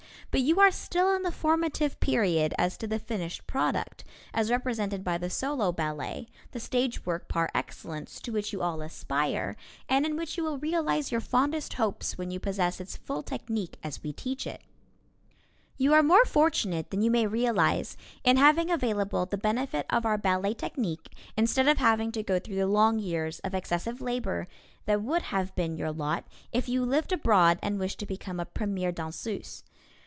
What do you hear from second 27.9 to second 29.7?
to become a premier danseuse.